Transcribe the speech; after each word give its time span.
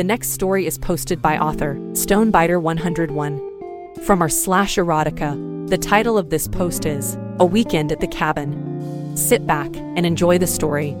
The 0.00 0.04
next 0.04 0.30
story 0.30 0.64
is 0.64 0.78
posted 0.78 1.20
by 1.20 1.36
author 1.36 1.74
Stonebiter101 1.92 4.02
from 4.02 4.22
our 4.22 4.30
slash 4.30 4.76
erotica. 4.76 5.68
The 5.68 5.76
title 5.76 6.16
of 6.16 6.30
this 6.30 6.48
post 6.48 6.86
is 6.86 7.18
A 7.38 7.44
Weekend 7.44 7.92
at 7.92 8.00
the 8.00 8.06
Cabin. 8.06 9.14
Sit 9.14 9.46
back 9.46 9.76
and 9.76 10.06
enjoy 10.06 10.38
the 10.38 10.46
story. 10.46 10.96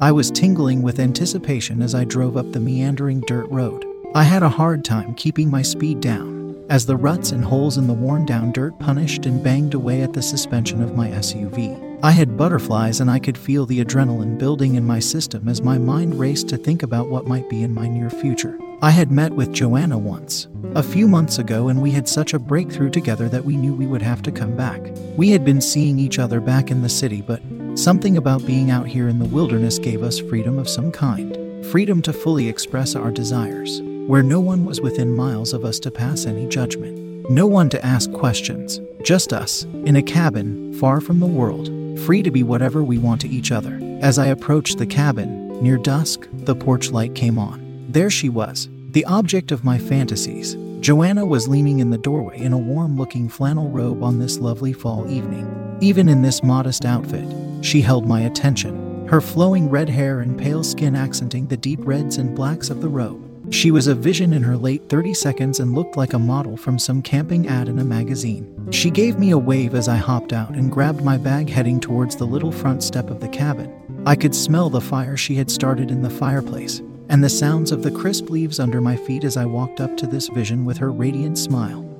I 0.00 0.10
was 0.10 0.32
tingling 0.32 0.82
with 0.82 0.98
anticipation 0.98 1.80
as 1.80 1.94
I 1.94 2.02
drove 2.02 2.36
up 2.36 2.50
the 2.50 2.58
meandering 2.58 3.20
dirt 3.20 3.48
road. 3.52 3.84
I 4.12 4.24
had 4.24 4.42
a 4.42 4.48
hard 4.48 4.84
time 4.84 5.14
keeping 5.14 5.48
my 5.48 5.62
speed 5.62 6.00
down, 6.00 6.60
as 6.68 6.86
the 6.86 6.96
ruts 6.96 7.30
and 7.30 7.44
holes 7.44 7.78
in 7.78 7.86
the 7.86 7.94
worn 7.94 8.26
down 8.26 8.50
dirt 8.50 8.76
punished 8.80 9.26
and 9.26 9.44
banged 9.44 9.74
away 9.74 10.02
at 10.02 10.12
the 10.12 10.22
suspension 10.22 10.82
of 10.82 10.96
my 10.96 11.10
SUV. 11.10 11.93
I 12.02 12.10
had 12.10 12.36
butterflies 12.36 13.00
and 13.00 13.10
I 13.10 13.18
could 13.18 13.38
feel 13.38 13.66
the 13.66 13.82
adrenaline 13.82 14.38
building 14.38 14.74
in 14.74 14.84
my 14.84 14.98
system 14.98 15.48
as 15.48 15.62
my 15.62 15.78
mind 15.78 16.18
raced 16.18 16.48
to 16.48 16.56
think 16.56 16.82
about 16.82 17.08
what 17.08 17.26
might 17.26 17.48
be 17.48 17.62
in 17.62 17.72
my 17.72 17.88
near 17.88 18.10
future. 18.10 18.58
I 18.82 18.90
had 18.90 19.10
met 19.10 19.32
with 19.32 19.52
Joanna 19.52 19.96
once, 19.96 20.48
a 20.74 20.82
few 20.82 21.08
months 21.08 21.38
ago, 21.38 21.68
and 21.68 21.80
we 21.80 21.90
had 21.90 22.08
such 22.08 22.34
a 22.34 22.38
breakthrough 22.38 22.90
together 22.90 23.28
that 23.30 23.44
we 23.44 23.56
knew 23.56 23.72
we 23.72 23.86
would 23.86 24.02
have 24.02 24.22
to 24.22 24.32
come 24.32 24.56
back. 24.56 24.80
We 25.16 25.30
had 25.30 25.44
been 25.44 25.60
seeing 25.60 25.98
each 25.98 26.18
other 26.18 26.40
back 26.40 26.70
in 26.70 26.82
the 26.82 26.88
city, 26.88 27.22
but 27.22 27.40
something 27.76 28.18
about 28.18 28.44
being 28.44 28.70
out 28.70 28.86
here 28.86 29.08
in 29.08 29.18
the 29.18 29.24
wilderness 29.24 29.78
gave 29.78 30.02
us 30.02 30.18
freedom 30.18 30.58
of 30.58 30.68
some 30.68 30.92
kind 30.92 31.38
freedom 31.64 32.02
to 32.02 32.12
fully 32.12 32.46
express 32.46 32.94
our 32.94 33.10
desires, 33.10 33.80
where 34.06 34.22
no 34.22 34.38
one 34.38 34.66
was 34.66 34.82
within 34.82 35.16
miles 35.16 35.54
of 35.54 35.64
us 35.64 35.78
to 35.80 35.90
pass 35.90 36.26
any 36.26 36.46
judgment. 36.46 37.30
No 37.30 37.46
one 37.46 37.70
to 37.70 37.84
ask 37.84 38.12
questions, 38.12 38.80
just 39.02 39.32
us, 39.32 39.64
in 39.86 39.96
a 39.96 40.02
cabin, 40.02 40.74
far 40.74 41.00
from 41.00 41.20
the 41.20 41.26
world, 41.26 41.70
free 42.00 42.22
to 42.22 42.30
be 42.30 42.42
whatever 42.42 42.82
we 42.82 42.98
want 42.98 43.20
to 43.22 43.28
each 43.28 43.52
other. 43.52 43.78
As 44.00 44.18
I 44.18 44.26
approached 44.26 44.78
the 44.78 44.86
cabin, 44.86 45.62
near 45.62 45.78
dusk, 45.78 46.28
the 46.32 46.56
porch 46.56 46.90
light 46.90 47.14
came 47.14 47.38
on. 47.38 47.86
There 47.88 48.10
she 48.10 48.28
was, 48.28 48.68
the 48.90 49.04
object 49.04 49.52
of 49.52 49.64
my 49.64 49.78
fantasies. 49.78 50.56
Joanna 50.80 51.24
was 51.24 51.48
leaning 51.48 51.78
in 51.78 51.90
the 51.90 51.98
doorway 51.98 52.38
in 52.38 52.52
a 52.52 52.58
warm 52.58 52.96
looking 52.96 53.28
flannel 53.28 53.70
robe 53.70 54.02
on 54.02 54.18
this 54.18 54.38
lovely 54.38 54.72
fall 54.72 55.10
evening. 55.10 55.78
Even 55.80 56.08
in 56.08 56.22
this 56.22 56.42
modest 56.42 56.84
outfit, 56.84 57.26
she 57.64 57.80
held 57.80 58.06
my 58.06 58.20
attention, 58.22 59.08
her 59.08 59.20
flowing 59.20 59.70
red 59.70 59.88
hair 59.88 60.20
and 60.20 60.38
pale 60.38 60.62
skin 60.62 60.94
accenting 60.94 61.46
the 61.46 61.56
deep 61.56 61.80
reds 61.82 62.18
and 62.18 62.36
blacks 62.36 62.68
of 62.68 62.80
the 62.80 62.88
robe. 62.88 63.23
She 63.50 63.70
was 63.70 63.86
a 63.86 63.94
vision 63.94 64.32
in 64.32 64.42
her 64.42 64.56
late 64.56 64.88
30 64.88 65.14
seconds 65.14 65.60
and 65.60 65.74
looked 65.74 65.96
like 65.96 66.14
a 66.14 66.18
model 66.18 66.56
from 66.56 66.78
some 66.78 67.02
camping 67.02 67.46
ad 67.46 67.68
in 67.68 67.78
a 67.78 67.84
magazine. 67.84 68.68
She 68.70 68.90
gave 68.90 69.18
me 69.18 69.32
a 69.32 69.38
wave 69.38 69.74
as 69.74 69.86
I 69.88 69.96
hopped 69.96 70.32
out 70.32 70.50
and 70.50 70.72
grabbed 70.72 71.04
my 71.04 71.18
bag 71.18 71.50
heading 71.50 71.78
towards 71.78 72.16
the 72.16 72.24
little 72.24 72.52
front 72.52 72.82
step 72.82 73.10
of 73.10 73.20
the 73.20 73.28
cabin. 73.28 74.02
I 74.06 74.16
could 74.16 74.34
smell 74.34 74.70
the 74.70 74.80
fire 74.80 75.16
she 75.16 75.34
had 75.34 75.50
started 75.50 75.90
in 75.90 76.02
the 76.02 76.10
fireplace 76.10 76.80
and 77.08 77.22
the 77.22 77.28
sounds 77.28 77.70
of 77.70 77.82
the 77.82 77.90
crisp 77.90 78.30
leaves 78.30 78.58
under 78.58 78.80
my 78.80 78.96
feet 78.96 79.24
as 79.24 79.36
I 79.36 79.44
walked 79.44 79.80
up 79.80 79.96
to 79.98 80.06
this 80.06 80.28
vision 80.28 80.64
with 80.64 80.78
her 80.78 80.90
radiant 80.90 81.38
smile 81.38 81.90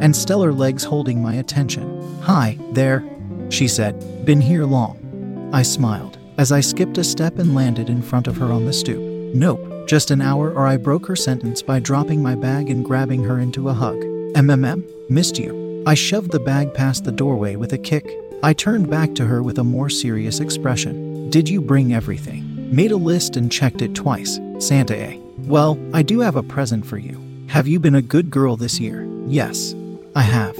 and 0.00 0.14
stellar 0.16 0.52
legs 0.52 0.82
holding 0.82 1.22
my 1.22 1.34
attention. 1.34 2.20
Hi, 2.22 2.58
there, 2.72 3.04
she 3.50 3.68
said. 3.68 4.24
Been 4.24 4.40
here 4.40 4.64
long. 4.64 5.50
I 5.52 5.62
smiled 5.62 6.18
as 6.38 6.52
I 6.52 6.60
skipped 6.60 6.98
a 6.98 7.04
step 7.04 7.38
and 7.38 7.54
landed 7.54 7.90
in 7.90 8.02
front 8.02 8.26
of 8.26 8.36
her 8.38 8.46
on 8.46 8.64
the 8.64 8.72
stoop. 8.72 9.00
Nope. 9.34 9.69
Just 9.90 10.12
an 10.12 10.22
hour, 10.22 10.52
or 10.52 10.68
I 10.68 10.76
broke 10.76 11.08
her 11.08 11.16
sentence 11.16 11.62
by 11.62 11.80
dropping 11.80 12.22
my 12.22 12.36
bag 12.36 12.70
and 12.70 12.84
grabbing 12.84 13.24
her 13.24 13.40
into 13.40 13.68
a 13.68 13.74
hug. 13.74 13.96
MMM, 14.36 14.84
missed 15.10 15.36
you. 15.36 15.82
I 15.84 15.94
shoved 15.94 16.30
the 16.30 16.38
bag 16.38 16.72
past 16.72 17.02
the 17.02 17.10
doorway 17.10 17.56
with 17.56 17.72
a 17.72 17.78
kick. 17.78 18.08
I 18.40 18.52
turned 18.52 18.88
back 18.88 19.16
to 19.16 19.26
her 19.26 19.42
with 19.42 19.58
a 19.58 19.64
more 19.64 19.90
serious 19.90 20.38
expression. 20.38 21.28
Did 21.30 21.48
you 21.48 21.60
bring 21.60 21.92
everything? 21.92 22.72
Made 22.72 22.92
a 22.92 22.96
list 22.96 23.36
and 23.36 23.50
checked 23.50 23.82
it 23.82 23.96
twice. 23.96 24.38
Santa 24.60 24.94
A. 24.94 25.20
Well, 25.38 25.76
I 25.92 26.02
do 26.02 26.20
have 26.20 26.36
a 26.36 26.44
present 26.44 26.86
for 26.86 26.96
you. 26.96 27.20
Have 27.48 27.66
you 27.66 27.80
been 27.80 27.96
a 27.96 28.00
good 28.00 28.30
girl 28.30 28.56
this 28.56 28.78
year? 28.78 29.04
Yes, 29.26 29.74
I 30.14 30.22
have. 30.22 30.56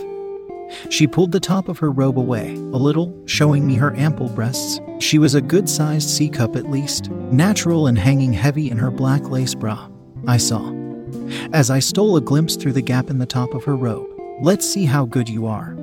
She 0.88 1.06
pulled 1.06 1.32
the 1.32 1.40
top 1.40 1.68
of 1.68 1.78
her 1.78 1.90
robe 1.90 2.18
away, 2.18 2.54
a 2.54 2.78
little, 2.78 3.14
showing 3.26 3.66
me 3.66 3.74
her 3.74 3.94
ample 3.96 4.28
breasts. 4.28 4.80
She 4.98 5.18
was 5.18 5.34
a 5.34 5.40
good 5.40 5.68
sized 5.68 6.08
C 6.08 6.28
cup 6.28 6.56
at 6.56 6.70
least, 6.70 7.10
natural 7.10 7.86
and 7.86 7.98
hanging 7.98 8.32
heavy 8.32 8.70
in 8.70 8.78
her 8.78 8.90
black 8.90 9.28
lace 9.30 9.54
bra. 9.54 9.88
I 10.26 10.36
saw. 10.36 10.74
As 11.52 11.70
I 11.70 11.78
stole 11.78 12.16
a 12.16 12.20
glimpse 12.20 12.56
through 12.56 12.74
the 12.74 12.82
gap 12.82 13.10
in 13.10 13.18
the 13.18 13.26
top 13.26 13.54
of 13.54 13.64
her 13.64 13.76
robe, 13.76 14.08
let's 14.42 14.68
see 14.68 14.84
how 14.84 15.06
good 15.06 15.28
you 15.28 15.46
are. 15.46 15.76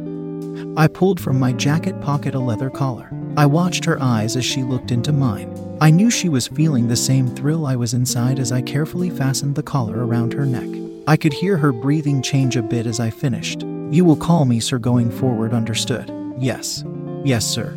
I 0.78 0.88
pulled 0.88 1.20
from 1.20 1.40
my 1.40 1.54
jacket 1.54 2.00
pocket 2.02 2.36
a 2.36 2.40
leather 2.40 2.70
collar. 2.70 3.12
I 3.36 3.46
watched 3.46 3.86
her 3.86 4.02
eyes 4.02 4.36
as 4.36 4.46
she 4.46 4.64
looked 4.64 4.92
into 4.92 5.12
mine. 5.12 5.54
I 5.80 5.92
knew 5.92 6.10
she 6.10 6.30
was 6.30 6.48
feeling 6.48 6.88
the 6.88 6.96
same 6.96 7.28
thrill 7.28 7.68
I 7.68 7.76
was 7.76 7.94
inside 7.94 8.40
as 8.40 8.52
I 8.52 8.62
carefully 8.62 9.10
fastened 9.10 9.56
the 9.56 9.64
collar 9.64 10.06
around 10.06 10.34
her 10.34 10.46
neck. 10.46 10.68
I 11.08 11.18
could 11.18 11.34
hear 11.34 11.58
her 11.58 11.72
breathing 11.72 12.22
change 12.22 12.58
a 12.58 12.64
bit 12.64 12.88
as 12.88 13.00
I 13.00 13.10
finished. 13.12 13.64
You 13.90 14.04
will 14.04 14.18
call 14.18 14.44
me 14.44 14.60
sir 14.60 14.80
going 14.80 15.10
forward, 15.10 15.54
understood? 15.54 16.12
Yes. 16.38 16.84
Yes, 17.24 17.46
sir. 17.46 17.74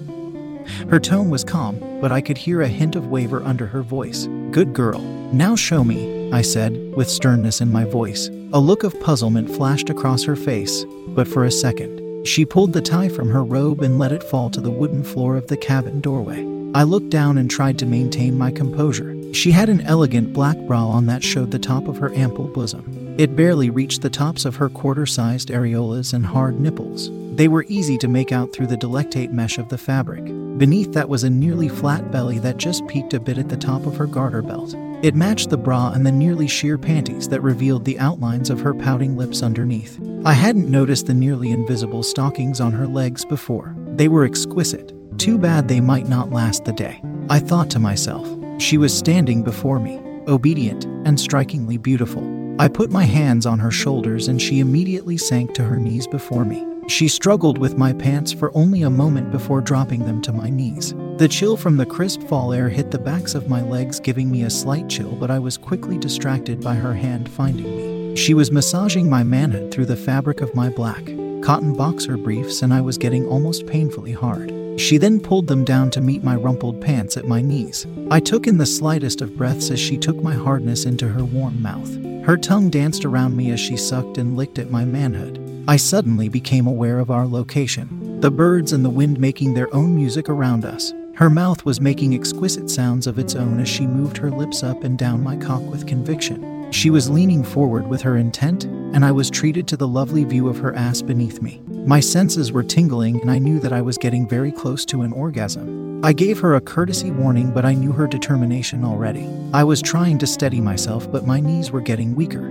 Her 0.88 0.98
tone 0.98 1.31
was 1.31 1.44
calm, 1.44 1.78
but 2.00 2.10
I 2.10 2.21
could 2.21 2.37
hear 2.37 2.62
a 2.62 2.69
hint 2.69 2.97
of 2.97 3.06
waver 3.06 3.43
under 3.43 3.66
her 3.66 3.82
voice. 3.82 4.26
Good 4.50 4.72
girl. 4.72 5.00
Now 5.32 5.54
show 5.54 5.84
me, 5.84 6.32
I 6.32 6.43
said, 6.43 6.94
with 6.97 7.09
sternness 7.09 7.60
in 7.60 7.71
my 7.71 7.84
voice. 7.84 8.28
A 8.53 8.59
look 8.59 8.82
of 8.82 8.98
puzzlement 9.00 9.48
flashed 9.48 9.88
across 9.88 10.25
her 10.25 10.34
face, 10.34 10.84
but 11.09 11.28
for 11.28 11.44
a 11.44 11.50
second, 11.50 12.27
she 12.27 12.44
pulled 12.44 12.72
the 12.72 12.82
tie 12.82 13.09
from 13.09 13.31
her 13.31 13.44
robe 13.44 13.81
and 13.81 13.98
let 13.98 14.12
it 14.12 14.25
fall 14.25 14.50
to 14.50 14.60
the 14.60 14.71
wooden 14.71 15.04
floor 15.04 15.37
of 15.37 15.47
the 15.47 15.56
cabin 15.56 16.00
doorway. 16.00 16.44
I 16.75 16.82
looked 16.82 17.10
down 17.10 17.38
and 17.38 17.48
tried 17.48 17.78
to 17.78 17.87
maintain 17.87 18.37
my 18.37 18.50
composure. 18.50 19.12
She 19.33 19.53
had 19.53 19.69
an 19.69 19.81
elegant 19.83 20.33
black 20.33 20.59
bra 20.67 20.89
on 20.89 21.07
that 21.07 21.23
showed 21.23 21.51
the 21.51 21.59
top 21.59 21.89
of 21.89 21.99
her 21.99 22.13
ample 22.15 22.49
bosom. 22.49 23.15
It 23.19 23.37
barely 23.37 23.71
reached 23.71 24.03
the 24.03 24.11
tops 24.11 24.45
of 24.45 24.57
her 24.57 24.69
quarter 24.69 25.07
sized 25.07 25.51
areolas 25.51 26.13
and 26.13 26.27
hard 26.27 26.59
nipples. 26.59 27.11
They 27.37 27.49
were 27.49 27.65
easy 27.69 27.97
to 27.99 28.09
make 28.09 28.33
out 28.33 28.53
through 28.53 28.67
the 28.67 28.77
delectate 28.77 29.31
mesh 29.31 29.59
of 29.59 29.69
the 29.69 29.79
fabric. 29.79 30.25
Beneath 30.59 30.93
that 30.93 31.09
was 31.09 31.23
a 31.23 31.31
nearly 31.31 31.69
flat 31.69 32.11
belly 32.11 32.39
that 32.41 32.57
just 32.57 32.87
peaked 32.89 33.15
a 33.15 33.21
bit 33.21 33.39
at 33.39 33.49
the 33.49 33.57
top 33.57 33.87
of 33.87 33.97
her 33.97 34.07
garter 34.07 34.43
belt. 34.43 34.75
It 35.03 35.15
matched 35.15 35.49
the 35.49 35.57
bra 35.57 35.93
and 35.93 36.05
the 36.05 36.13
nearly 36.13 36.49
sheer 36.49 36.77
panties 36.77 37.29
that 37.29 37.41
revealed 37.41 37.85
the 37.85 37.99
outlines 37.99 38.51
of 38.51 38.61
her 38.61 38.75
pouting 38.75 39.17
lips 39.17 39.43
underneath. 39.43 39.99
I 40.25 40.33
hadn't 40.33 40.71
noticed 40.71 41.07
the 41.07 41.15
nearly 41.15 41.51
invisible 41.51 42.03
stockings 42.03 42.60
on 42.60 42.72
her 42.72 42.87
legs 42.87 43.25
before. 43.25 43.75
They 43.95 44.09
were 44.09 44.25
exquisite. 44.25 44.93
Too 45.19 45.39
bad 45.39 45.69
they 45.69 45.81
might 45.81 46.09
not 46.09 46.31
last 46.31 46.65
the 46.65 46.72
day. 46.72 47.01
I 47.31 47.39
thought 47.39 47.71
to 47.71 47.78
myself. 47.78 48.40
She 48.60 48.77
was 48.77 48.97
standing 48.97 49.42
before 49.42 49.80
me, 49.80 49.98
obedient 50.28 50.84
and 51.07 51.18
strikingly 51.18 51.78
beautiful. 51.78 52.22
I 52.60 52.68
put 52.68 52.91
my 52.91 53.04
hands 53.04 53.47
on 53.47 53.59
her 53.59 53.71
shoulders 53.71 54.28
and 54.28 54.41
she 54.41 54.60
immediately 54.60 55.16
sank 55.16 55.54
to 55.54 55.65
her 55.65 55.78
knees 55.78 56.07
before 56.07 56.45
me. 56.45 56.66
She 56.86 57.09
struggled 57.09 57.57
with 57.57 57.78
my 57.78 57.95
pants 57.95 58.33
for 58.33 58.54
only 58.54 58.83
a 58.83 58.91
moment 58.91 59.30
before 59.30 59.62
dropping 59.62 60.04
them 60.04 60.21
to 60.22 60.33
my 60.33 60.51
knees. 60.51 60.95
The 61.16 61.27
chill 61.27 61.57
from 61.57 61.78
the 61.78 61.86
crisp 61.86 62.22
fall 62.24 62.53
air 62.53 62.68
hit 62.68 62.91
the 62.91 62.98
backs 62.98 63.34
of 63.34 63.48
my 63.48 63.62
legs, 63.62 63.98
giving 63.98 64.30
me 64.30 64.42
a 64.42 64.51
slight 64.51 64.91
chill, 64.91 65.16
but 65.16 65.30
I 65.30 65.39
was 65.39 65.56
quickly 65.56 65.97
distracted 65.97 66.60
by 66.60 66.74
her 66.74 66.92
hand 66.92 67.30
finding 67.30 67.65
me. 67.65 68.15
She 68.15 68.34
was 68.34 68.53
massaging 68.53 69.09
my 69.09 69.22
manhood 69.22 69.72
through 69.72 69.86
the 69.86 69.97
fabric 69.97 70.42
of 70.42 70.54
my 70.54 70.68
black, 70.68 71.06
cotton 71.42 71.72
boxer 71.74 72.18
briefs, 72.18 72.60
and 72.60 72.74
I 72.74 72.83
was 72.83 72.98
getting 72.98 73.27
almost 73.27 73.66
painfully 73.66 74.13
hard. 74.13 74.59
She 74.80 74.97
then 74.97 75.21
pulled 75.21 75.47
them 75.47 75.62
down 75.62 75.91
to 75.91 76.00
meet 76.00 76.24
my 76.24 76.34
rumpled 76.34 76.80
pants 76.80 77.18
at 77.18 77.28
my 77.28 77.42
knees. 77.42 77.86
I 78.10 78.18
took 78.18 78.47
in 78.47 78.56
the 78.56 78.65
slightest 78.65 79.21
of 79.21 79.36
breaths 79.36 79.71
as 79.71 79.78
she 79.78 79.98
took 79.98 80.22
my 80.22 80.32
hardness 80.32 80.86
into 80.86 81.06
her 81.06 81.22
warm 81.22 81.60
mouth. 81.60 81.94
Her 82.24 82.38
tongue 82.38 82.71
danced 82.71 83.04
around 83.04 83.36
me 83.36 83.50
as 83.50 83.60
she 83.60 83.77
sucked 83.77 84.16
and 84.16 84.38
licked 84.38 84.59
at 84.59 84.71
my 84.71 84.86
manhood. 84.86 85.38
I 85.68 85.77
suddenly 85.77 86.30
became 86.30 86.66
aware 86.66 86.98
of 86.98 87.10
our 87.10 87.27
location 87.27 88.21
the 88.22 88.30
birds 88.30 88.72
and 88.72 88.84
the 88.84 88.91
wind 88.91 89.21
making 89.21 89.53
their 89.53 89.72
own 89.74 89.94
music 89.94 90.28
around 90.28 90.65
us. 90.65 90.92
Her 91.15 91.30
mouth 91.30 91.65
was 91.66 91.80
making 91.80 92.15
exquisite 92.15 92.71
sounds 92.71 93.06
of 93.06 93.18
its 93.18 93.34
own 93.34 93.60
as 93.60 93.68
she 93.68 93.86
moved 93.86 94.16
her 94.16 94.30
lips 94.30 94.62
up 94.62 94.82
and 94.82 94.98
down 94.98 95.22
my 95.22 95.36
cock 95.36 95.62
with 95.62 95.86
conviction. 95.86 96.72
She 96.72 96.88
was 96.88 97.10
leaning 97.10 97.44
forward 97.44 97.86
with 97.86 98.00
her 98.03 98.16
intent, 98.16 98.65
and 98.92 99.04
I 99.04 99.13
was 99.13 99.31
treated 99.31 99.69
to 99.69 99.77
the 99.77 99.89
lovely 99.89 100.25
view 100.25 100.48
of 100.48 100.59
her 100.59 100.75
ass 100.75 101.03
beneath 101.03 101.41
me. 101.41 101.63
My 101.87 102.01
senses 102.01 102.53
were 102.53 102.63
tingling, 102.63 103.21
and 103.21 103.31
I 103.31 103.39
knew 103.39 103.59
that 103.60 103.72
I 103.72 103.83
was 103.83 103.98
getting 103.98 104.28
very 104.28 104.53
close 104.53 104.84
to 104.87 105.03
an 105.03 105.13
orgasm. 105.13 106.04
I 106.04 106.13
gave 106.13 106.41
her 106.41 106.54
a 106.54 106.60
courtesy 106.60 107.10
warning, 107.10 107.51
but 107.51 107.65
I 107.65 107.75
knew 107.75 107.92
her 107.92 108.07
determination 108.07 108.84
already. 108.84 109.28
I 109.53 109.65
was 109.65 109.83
trying 109.83 110.19
to 110.19 110.27
steady 110.27 110.60
myself, 110.60 111.10
but 111.10 111.27
my 111.27 111.41
knees 111.41 111.71
were 111.71 111.81
getting 111.81 112.15
weaker. 112.15 112.51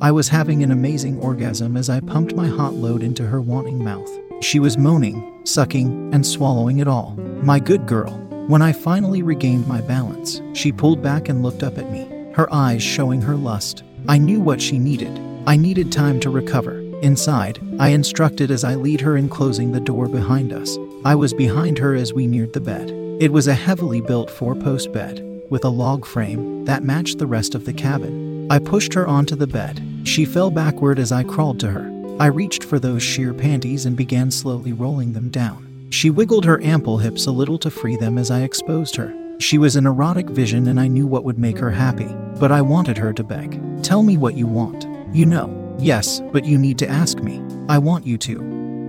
I 0.00 0.10
was 0.10 0.28
having 0.28 0.62
an 0.62 0.70
amazing 0.70 1.18
orgasm 1.20 1.76
as 1.76 1.90
I 1.90 2.00
pumped 2.00 2.34
my 2.34 2.46
hot 2.46 2.74
load 2.74 3.02
into 3.02 3.26
her 3.26 3.40
wanting 3.40 3.82
mouth. 3.82 4.10
She 4.40 4.58
was 4.58 4.78
moaning, 4.78 5.40
sucking, 5.44 6.12
and 6.14 6.26
swallowing 6.26 6.78
it 6.78 6.88
all. 6.88 7.16
My 7.42 7.58
good 7.58 7.86
girl. 7.86 8.12
When 8.48 8.62
I 8.62 8.72
finally 8.72 9.22
regained 9.22 9.66
my 9.66 9.80
balance, 9.80 10.40
she 10.52 10.72
pulled 10.72 11.02
back 11.02 11.28
and 11.28 11.42
looked 11.42 11.62
up 11.62 11.78
at 11.78 11.90
me, 11.90 12.08
her 12.34 12.52
eyes 12.52 12.82
showing 12.82 13.22
her 13.22 13.36
lust. 13.36 13.82
I 14.08 14.18
knew 14.18 14.40
what 14.40 14.60
she 14.60 14.78
needed. 14.78 15.31
I 15.44 15.56
needed 15.56 15.90
time 15.90 16.20
to 16.20 16.30
recover. 16.30 16.78
Inside, 17.02 17.58
I 17.80 17.88
instructed 17.88 18.52
as 18.52 18.62
I 18.62 18.76
lead 18.76 19.00
her 19.00 19.16
in 19.16 19.28
closing 19.28 19.72
the 19.72 19.80
door 19.80 20.06
behind 20.06 20.52
us. 20.52 20.78
I 21.04 21.16
was 21.16 21.34
behind 21.34 21.78
her 21.78 21.96
as 21.96 22.12
we 22.12 22.28
neared 22.28 22.52
the 22.52 22.60
bed. 22.60 22.90
It 23.20 23.32
was 23.32 23.48
a 23.48 23.54
heavily 23.54 24.00
built 24.00 24.30
four 24.30 24.54
post 24.54 24.92
bed, 24.92 25.20
with 25.50 25.64
a 25.64 25.68
log 25.68 26.06
frame 26.06 26.64
that 26.66 26.84
matched 26.84 27.18
the 27.18 27.26
rest 27.26 27.56
of 27.56 27.64
the 27.64 27.72
cabin. 27.72 28.46
I 28.52 28.60
pushed 28.60 28.94
her 28.94 29.04
onto 29.04 29.34
the 29.34 29.48
bed. 29.48 29.82
She 30.04 30.24
fell 30.24 30.52
backward 30.52 31.00
as 31.00 31.10
I 31.10 31.24
crawled 31.24 31.58
to 31.60 31.70
her. 31.70 31.90
I 32.20 32.26
reached 32.26 32.62
for 32.62 32.78
those 32.78 33.02
sheer 33.02 33.34
panties 33.34 33.84
and 33.84 33.96
began 33.96 34.30
slowly 34.30 34.72
rolling 34.72 35.12
them 35.12 35.28
down. 35.28 35.88
She 35.90 36.08
wiggled 36.08 36.44
her 36.44 36.62
ample 36.62 36.98
hips 36.98 37.26
a 37.26 37.32
little 37.32 37.58
to 37.58 37.70
free 37.70 37.96
them 37.96 38.16
as 38.16 38.30
I 38.30 38.42
exposed 38.42 38.94
her. 38.94 39.12
She 39.40 39.58
was 39.58 39.74
an 39.74 39.86
erotic 39.86 40.28
vision 40.30 40.68
and 40.68 40.78
I 40.78 40.86
knew 40.86 41.08
what 41.08 41.24
would 41.24 41.38
make 41.38 41.58
her 41.58 41.70
happy, 41.70 42.14
but 42.38 42.52
I 42.52 42.62
wanted 42.62 42.96
her 42.98 43.12
to 43.12 43.24
beg. 43.24 43.60
Tell 43.82 44.04
me 44.04 44.16
what 44.16 44.36
you 44.36 44.46
want. 44.46 44.86
You 45.12 45.26
know. 45.26 45.76
Yes, 45.78 46.20
but 46.32 46.44
you 46.44 46.58
need 46.58 46.78
to 46.78 46.88
ask 46.88 47.18
me. 47.18 47.42
I 47.68 47.78
want 47.78 48.06
you 48.06 48.16
to. 48.18 48.40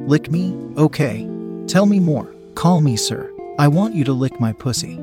Lick 0.07 0.31
me? 0.31 0.55
Okay. 0.77 1.27
Tell 1.67 1.85
me 1.85 1.99
more. 1.99 2.33
Call 2.55 2.81
me 2.81 2.95
sir. 2.95 3.31
I 3.59 3.67
want 3.67 3.95
you 3.95 4.03
to 4.05 4.13
lick 4.13 4.39
my 4.39 4.53
pussy. 4.53 4.95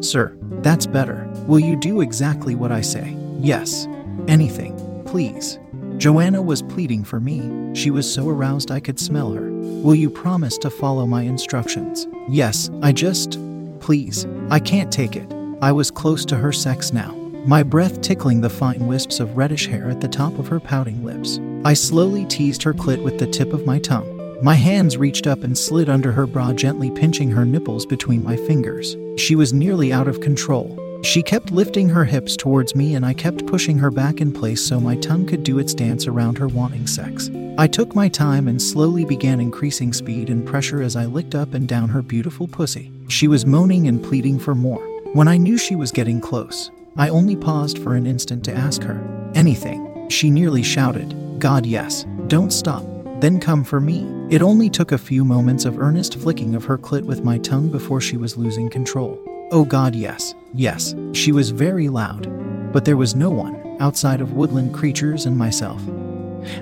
Sir, 0.00 0.36
that's 0.62 0.86
better. 0.86 1.28
Will 1.46 1.60
you 1.60 1.76
do 1.76 2.00
exactly 2.00 2.54
what 2.54 2.72
I 2.72 2.80
say? 2.80 3.16
Yes. 3.38 3.86
Anything. 4.26 5.04
Please. 5.06 5.58
Joanna 5.98 6.42
was 6.42 6.62
pleading 6.62 7.04
for 7.04 7.20
me. 7.20 7.72
She 7.74 7.90
was 7.90 8.12
so 8.12 8.28
aroused 8.28 8.70
I 8.70 8.80
could 8.80 8.98
smell 8.98 9.32
her. 9.32 9.50
Will 9.52 9.94
you 9.94 10.10
promise 10.10 10.58
to 10.58 10.70
follow 10.70 11.06
my 11.06 11.22
instructions? 11.22 12.08
Yes, 12.28 12.70
I 12.82 12.92
just. 12.92 13.38
Please. 13.80 14.26
I 14.50 14.58
can't 14.58 14.92
take 14.92 15.14
it. 15.14 15.32
I 15.60 15.70
was 15.70 15.90
close 15.90 16.24
to 16.26 16.36
her 16.36 16.52
sex 16.52 16.92
now, 16.92 17.12
my 17.44 17.62
breath 17.62 18.00
tickling 18.00 18.40
the 18.40 18.48
fine 18.48 18.86
wisps 18.86 19.18
of 19.18 19.36
reddish 19.36 19.66
hair 19.66 19.90
at 19.90 20.00
the 20.00 20.08
top 20.08 20.38
of 20.38 20.46
her 20.46 20.60
pouting 20.60 21.04
lips. 21.04 21.40
I 21.64 21.74
slowly 21.74 22.24
teased 22.26 22.62
her 22.62 22.72
clit 22.72 23.02
with 23.02 23.18
the 23.18 23.26
tip 23.26 23.52
of 23.52 23.66
my 23.66 23.80
tongue. 23.80 24.38
My 24.42 24.54
hands 24.54 24.96
reached 24.96 25.26
up 25.26 25.42
and 25.42 25.56
slid 25.56 25.88
under 25.88 26.12
her 26.12 26.26
bra, 26.26 26.52
gently 26.52 26.90
pinching 26.90 27.30
her 27.30 27.44
nipples 27.44 27.84
between 27.84 28.22
my 28.22 28.36
fingers. 28.36 28.96
She 29.16 29.34
was 29.34 29.52
nearly 29.52 29.92
out 29.92 30.08
of 30.08 30.20
control. 30.20 30.78
She 31.02 31.22
kept 31.22 31.50
lifting 31.50 31.88
her 31.88 32.04
hips 32.04 32.36
towards 32.36 32.76
me, 32.76 32.94
and 32.94 33.04
I 33.04 33.12
kept 33.12 33.46
pushing 33.46 33.78
her 33.78 33.90
back 33.90 34.20
in 34.20 34.32
place 34.32 34.64
so 34.64 34.78
my 34.78 34.96
tongue 34.96 35.26
could 35.26 35.42
do 35.42 35.58
its 35.58 35.74
dance 35.74 36.06
around 36.06 36.38
her 36.38 36.46
wanting 36.46 36.86
sex. 36.86 37.28
I 37.58 37.66
took 37.66 37.94
my 37.94 38.08
time 38.08 38.46
and 38.46 38.62
slowly 38.62 39.04
began 39.04 39.40
increasing 39.40 39.92
speed 39.92 40.30
and 40.30 40.46
pressure 40.46 40.80
as 40.80 40.94
I 40.94 41.06
licked 41.06 41.34
up 41.34 41.54
and 41.54 41.66
down 41.66 41.88
her 41.88 42.02
beautiful 42.02 42.46
pussy. 42.46 42.92
She 43.08 43.26
was 43.26 43.44
moaning 43.44 43.88
and 43.88 44.02
pleading 44.02 44.38
for 44.38 44.54
more. 44.54 44.82
When 45.12 45.28
I 45.28 45.36
knew 45.36 45.58
she 45.58 45.76
was 45.76 45.92
getting 45.92 46.20
close, 46.20 46.70
I 46.96 47.08
only 47.08 47.36
paused 47.36 47.78
for 47.78 47.94
an 47.94 48.06
instant 48.06 48.44
to 48.44 48.54
ask 48.54 48.82
her, 48.82 49.30
Anything? 49.34 50.08
She 50.10 50.30
nearly 50.30 50.62
shouted, 50.62 51.14
God, 51.38 51.64
yes. 51.64 52.04
Don't 52.26 52.52
stop. 52.52 52.84
Then 53.20 53.40
come 53.40 53.64
for 53.64 53.80
me. 53.80 54.06
It 54.30 54.42
only 54.42 54.68
took 54.68 54.92
a 54.92 54.98
few 54.98 55.24
moments 55.24 55.64
of 55.64 55.78
earnest 55.78 56.16
flicking 56.16 56.54
of 56.54 56.64
her 56.64 56.76
clit 56.76 57.04
with 57.04 57.24
my 57.24 57.38
tongue 57.38 57.70
before 57.70 58.00
she 58.00 58.16
was 58.16 58.36
losing 58.36 58.68
control. 58.68 59.18
Oh 59.50 59.64
God, 59.64 59.94
yes, 59.94 60.34
yes. 60.54 60.94
She 61.12 61.32
was 61.32 61.50
very 61.50 61.88
loud. 61.88 62.28
But 62.72 62.84
there 62.84 62.96
was 62.96 63.14
no 63.14 63.30
one, 63.30 63.76
outside 63.80 64.20
of 64.20 64.32
woodland 64.32 64.74
creatures 64.74 65.26
and 65.26 65.36
myself, 65.36 65.82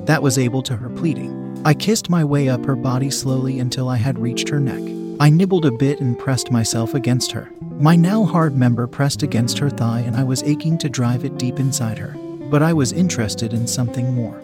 that 0.02 0.22
was 0.22 0.38
able 0.38 0.62
to 0.62 0.76
her 0.76 0.90
pleading. 0.90 1.60
I 1.64 1.74
kissed 1.74 2.10
my 2.10 2.24
way 2.24 2.48
up 2.48 2.64
her 2.66 2.76
body 2.76 3.10
slowly 3.10 3.58
until 3.58 3.88
I 3.88 3.96
had 3.96 4.18
reached 4.18 4.48
her 4.48 4.60
neck. 4.60 4.99
I 5.20 5.28
nibbled 5.28 5.66
a 5.66 5.70
bit 5.70 6.00
and 6.00 6.18
pressed 6.18 6.50
myself 6.50 6.94
against 6.94 7.30
her. 7.32 7.50
My 7.78 7.94
now 7.94 8.24
hard 8.24 8.56
member 8.56 8.86
pressed 8.86 9.22
against 9.22 9.58
her 9.58 9.68
thigh, 9.68 10.00
and 10.00 10.16
I 10.16 10.24
was 10.24 10.42
aching 10.44 10.78
to 10.78 10.88
drive 10.88 11.26
it 11.26 11.36
deep 11.36 11.60
inside 11.60 11.98
her. 11.98 12.16
But 12.50 12.62
I 12.62 12.72
was 12.72 12.92
interested 12.92 13.52
in 13.52 13.66
something 13.66 14.14
more. 14.14 14.42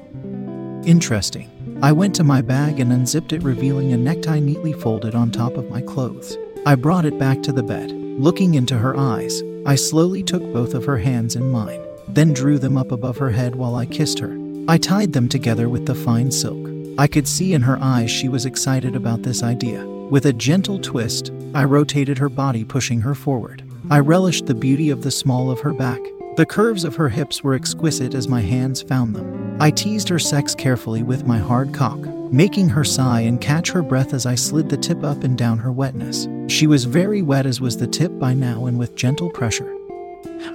Interesting. 0.84 1.50
I 1.82 1.92
went 1.92 2.14
to 2.16 2.24
my 2.24 2.42
bag 2.42 2.78
and 2.78 2.92
unzipped 2.92 3.32
it, 3.32 3.42
revealing 3.42 3.94
a 3.94 3.96
necktie 3.96 4.38
neatly 4.38 4.74
folded 4.74 5.14
on 5.14 5.30
top 5.30 5.56
of 5.56 5.70
my 5.70 5.80
clothes. 5.80 6.36
I 6.66 6.74
brought 6.74 7.06
it 7.06 7.18
back 7.18 7.42
to 7.44 7.52
the 7.52 7.62
bed. 7.62 7.90
Looking 7.92 8.54
into 8.54 8.76
her 8.76 8.94
eyes, 8.98 9.42
I 9.64 9.76
slowly 9.76 10.22
took 10.22 10.42
both 10.52 10.74
of 10.74 10.84
her 10.84 10.98
hands 10.98 11.36
in 11.36 11.50
mine, 11.50 11.80
then 12.06 12.34
drew 12.34 12.58
them 12.58 12.76
up 12.76 12.92
above 12.92 13.16
her 13.16 13.30
head 13.30 13.56
while 13.56 13.76
I 13.76 13.86
kissed 13.86 14.18
her. 14.18 14.38
I 14.68 14.76
tied 14.76 15.14
them 15.14 15.30
together 15.30 15.70
with 15.70 15.86
the 15.86 15.94
fine 15.94 16.30
silk. 16.30 16.68
I 16.98 17.06
could 17.06 17.26
see 17.26 17.54
in 17.54 17.62
her 17.62 17.78
eyes 17.80 18.10
she 18.10 18.28
was 18.28 18.44
excited 18.44 18.94
about 18.94 19.22
this 19.22 19.42
idea. 19.42 19.95
With 20.10 20.26
a 20.26 20.32
gentle 20.32 20.78
twist, 20.78 21.32
I 21.52 21.64
rotated 21.64 22.16
her 22.18 22.28
body, 22.28 22.62
pushing 22.62 23.00
her 23.00 23.14
forward. 23.14 23.64
I 23.90 23.98
relished 23.98 24.46
the 24.46 24.54
beauty 24.54 24.90
of 24.90 25.02
the 25.02 25.10
small 25.10 25.50
of 25.50 25.58
her 25.60 25.72
back. 25.72 26.00
The 26.36 26.46
curves 26.46 26.84
of 26.84 26.94
her 26.94 27.08
hips 27.08 27.42
were 27.42 27.54
exquisite 27.54 28.14
as 28.14 28.28
my 28.28 28.40
hands 28.40 28.82
found 28.82 29.16
them. 29.16 29.56
I 29.60 29.72
teased 29.72 30.08
her 30.08 30.20
sex 30.20 30.54
carefully 30.54 31.02
with 31.02 31.26
my 31.26 31.38
hard 31.38 31.74
cock, 31.74 31.98
making 32.30 32.68
her 32.68 32.84
sigh 32.84 33.22
and 33.22 33.40
catch 33.40 33.72
her 33.72 33.82
breath 33.82 34.14
as 34.14 34.26
I 34.26 34.36
slid 34.36 34.68
the 34.68 34.76
tip 34.76 35.02
up 35.02 35.24
and 35.24 35.36
down 35.36 35.58
her 35.58 35.72
wetness. 35.72 36.28
She 36.46 36.68
was 36.68 36.84
very 36.84 37.22
wet, 37.22 37.44
as 37.44 37.60
was 37.60 37.76
the 37.76 37.88
tip 37.88 38.16
by 38.16 38.32
now, 38.32 38.66
and 38.66 38.78
with 38.78 38.94
gentle 38.94 39.30
pressure, 39.30 39.76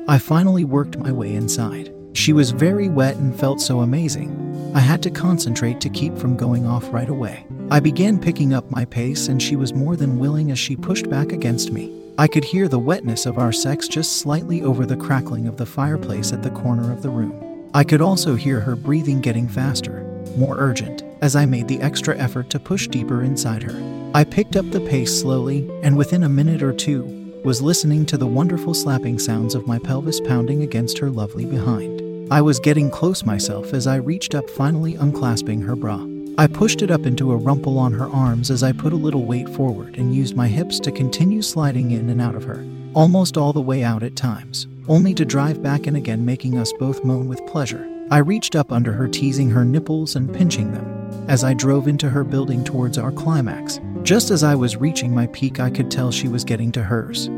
I 0.07 0.17
finally 0.17 0.63
worked 0.63 0.97
my 0.97 1.11
way 1.11 1.35
inside. 1.35 1.93
She 2.13 2.31
was 2.31 2.51
very 2.51 2.87
wet 2.87 3.17
and 3.17 3.37
felt 3.37 3.59
so 3.59 3.81
amazing. 3.81 4.71
I 4.73 4.79
had 4.79 5.03
to 5.03 5.09
concentrate 5.09 5.81
to 5.81 5.89
keep 5.89 6.17
from 6.17 6.37
going 6.37 6.65
off 6.65 6.93
right 6.93 7.09
away. 7.09 7.45
I 7.71 7.79
began 7.79 8.19
picking 8.19 8.53
up 8.53 8.69
my 8.69 8.83
pace, 8.83 9.29
and 9.29 9.41
she 9.41 9.55
was 9.55 9.73
more 9.73 9.95
than 9.95 10.19
willing 10.19 10.51
as 10.51 10.59
she 10.59 10.75
pushed 10.75 11.09
back 11.09 11.31
against 11.31 11.71
me. 11.71 11.89
I 12.17 12.27
could 12.27 12.43
hear 12.43 12.67
the 12.67 12.77
wetness 12.77 13.25
of 13.25 13.37
our 13.37 13.53
sex 13.53 13.87
just 13.87 14.17
slightly 14.17 14.61
over 14.61 14.85
the 14.85 14.97
crackling 14.97 15.47
of 15.47 15.55
the 15.55 15.65
fireplace 15.65 16.33
at 16.33 16.43
the 16.43 16.49
corner 16.49 16.91
of 16.91 17.01
the 17.01 17.09
room. 17.09 17.69
I 17.73 17.85
could 17.85 18.01
also 18.01 18.35
hear 18.35 18.59
her 18.59 18.75
breathing 18.75 19.21
getting 19.21 19.47
faster, 19.47 20.03
more 20.35 20.57
urgent, 20.59 21.05
as 21.21 21.37
I 21.37 21.45
made 21.45 21.69
the 21.69 21.79
extra 21.79 22.17
effort 22.17 22.49
to 22.49 22.59
push 22.59 22.89
deeper 22.89 23.23
inside 23.23 23.63
her. 23.63 24.11
I 24.13 24.25
picked 24.25 24.57
up 24.57 24.69
the 24.69 24.81
pace 24.81 25.21
slowly, 25.21 25.65
and 25.81 25.95
within 25.95 26.23
a 26.23 26.29
minute 26.29 26.61
or 26.61 26.73
two, 26.73 27.05
was 27.45 27.61
listening 27.61 28.05
to 28.07 28.17
the 28.17 28.27
wonderful 28.27 28.73
slapping 28.73 29.17
sounds 29.17 29.55
of 29.55 29.65
my 29.65 29.79
pelvis 29.79 30.19
pounding 30.19 30.61
against 30.63 30.97
her 30.97 31.09
lovely 31.09 31.45
behind. 31.45 32.01
I 32.33 32.41
was 32.41 32.59
getting 32.59 32.91
close 32.91 33.23
myself 33.23 33.73
as 33.73 33.87
I 33.87 33.95
reached 33.95 34.35
up, 34.35 34.49
finally 34.49 34.95
unclasping 34.95 35.65
her 35.65 35.77
bra. 35.77 36.05
I 36.37 36.47
pushed 36.47 36.81
it 36.81 36.91
up 36.91 37.05
into 37.05 37.31
a 37.31 37.37
rumple 37.37 37.77
on 37.77 37.91
her 37.93 38.07
arms 38.07 38.49
as 38.49 38.63
I 38.63 38.71
put 38.71 38.93
a 38.93 38.97
little 38.97 39.25
weight 39.25 39.49
forward 39.49 39.97
and 39.97 40.15
used 40.15 40.35
my 40.35 40.47
hips 40.47 40.79
to 40.79 40.91
continue 40.91 41.41
sliding 41.41 41.91
in 41.91 42.09
and 42.09 42.21
out 42.21 42.35
of 42.35 42.45
her, 42.45 42.65
almost 42.93 43.37
all 43.37 43.51
the 43.51 43.61
way 43.61 43.83
out 43.83 44.01
at 44.01 44.15
times, 44.15 44.65
only 44.87 45.13
to 45.15 45.25
drive 45.25 45.61
back 45.61 45.87
in 45.87 45.95
again, 45.97 46.25
making 46.25 46.57
us 46.57 46.71
both 46.73 47.03
moan 47.03 47.27
with 47.27 47.45
pleasure. 47.47 47.87
I 48.09 48.19
reached 48.19 48.55
up 48.55 48.71
under 48.71 48.93
her, 48.93 49.07
teasing 49.07 49.49
her 49.49 49.65
nipples 49.65 50.15
and 50.15 50.33
pinching 50.33 50.71
them, 50.71 51.25
as 51.27 51.43
I 51.43 51.53
drove 51.53 51.87
into 51.87 52.09
her 52.09 52.23
building 52.23 52.63
towards 52.63 52.97
our 52.97 53.11
climax. 53.11 53.79
Just 54.03 54.31
as 54.31 54.43
I 54.43 54.55
was 54.55 54.77
reaching 54.77 55.13
my 55.13 55.27
peak, 55.27 55.59
I 55.59 55.69
could 55.69 55.91
tell 55.91 56.11
she 56.11 56.27
was 56.27 56.43
getting 56.43 56.71
to 56.73 56.83
hers. 56.83 57.29